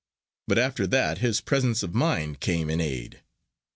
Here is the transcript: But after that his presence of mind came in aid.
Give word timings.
But 0.47 0.57
after 0.57 0.87
that 0.87 1.19
his 1.19 1.41
presence 1.41 1.83
of 1.83 1.93
mind 1.93 2.39
came 2.39 2.71
in 2.71 2.81
aid. 2.81 3.21